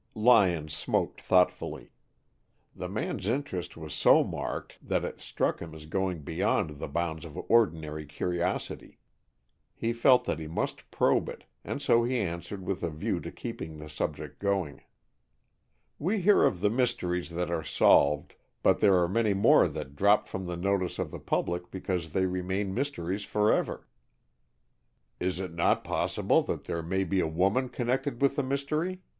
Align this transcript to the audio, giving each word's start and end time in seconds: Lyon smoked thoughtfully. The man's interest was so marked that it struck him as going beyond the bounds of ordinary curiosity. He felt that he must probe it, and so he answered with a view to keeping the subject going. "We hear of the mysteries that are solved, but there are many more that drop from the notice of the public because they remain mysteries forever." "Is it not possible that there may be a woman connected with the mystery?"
Lyon 0.15 0.67
smoked 0.67 1.21
thoughtfully. 1.21 1.91
The 2.75 2.89
man's 2.89 3.27
interest 3.27 3.77
was 3.77 3.93
so 3.93 4.23
marked 4.23 4.79
that 4.81 5.05
it 5.05 5.21
struck 5.21 5.59
him 5.61 5.75
as 5.75 5.85
going 5.85 6.23
beyond 6.23 6.79
the 6.79 6.87
bounds 6.87 7.23
of 7.23 7.37
ordinary 7.47 8.07
curiosity. 8.07 8.97
He 9.75 9.93
felt 9.93 10.25
that 10.25 10.39
he 10.39 10.47
must 10.47 10.89
probe 10.89 11.29
it, 11.29 11.43
and 11.63 11.83
so 11.83 12.03
he 12.03 12.17
answered 12.17 12.65
with 12.65 12.81
a 12.81 12.89
view 12.89 13.19
to 13.19 13.31
keeping 13.31 13.77
the 13.77 13.89
subject 13.89 14.39
going. 14.39 14.81
"We 15.99 16.19
hear 16.19 16.45
of 16.45 16.61
the 16.61 16.71
mysteries 16.71 17.29
that 17.29 17.51
are 17.51 17.63
solved, 17.63 18.33
but 18.63 18.79
there 18.79 18.97
are 18.97 19.07
many 19.07 19.35
more 19.35 19.67
that 19.67 19.95
drop 19.95 20.27
from 20.27 20.47
the 20.47 20.57
notice 20.57 20.97
of 20.97 21.11
the 21.11 21.19
public 21.19 21.69
because 21.69 22.09
they 22.09 22.25
remain 22.25 22.73
mysteries 22.73 23.23
forever." 23.23 23.87
"Is 25.19 25.39
it 25.39 25.53
not 25.53 25.83
possible 25.83 26.41
that 26.41 26.63
there 26.63 26.81
may 26.81 27.03
be 27.03 27.19
a 27.19 27.27
woman 27.27 27.69
connected 27.69 28.19
with 28.19 28.35
the 28.35 28.41
mystery?" 28.41 29.03